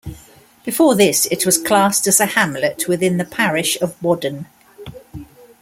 [0.65, 4.47] Before this it was classed as a hamlet within the parish of Whaddon.